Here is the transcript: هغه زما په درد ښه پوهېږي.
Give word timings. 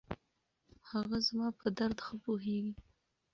هغه 0.91 1.17
زما 1.27 1.47
په 1.59 1.67
درد 1.79 1.97
ښه 2.05 2.15
پوهېږي. 2.23 2.73